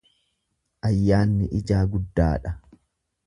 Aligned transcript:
Ayyaanni 0.89 1.49
ijaa 1.59 1.83
guddaadha. 1.91 2.55